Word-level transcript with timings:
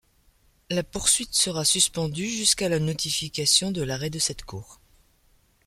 La 0.71 0.81
poursuite 0.81 1.35
sera 1.35 1.63
suspendue 1.63 2.27
jusqu'à 2.27 2.69
la 2.69 2.79
notification 2.79 3.69
de 3.69 3.83
l'arrêt 3.83 4.09
de 4.09 4.17
cette 4.17 4.43
Cour. 4.45 4.79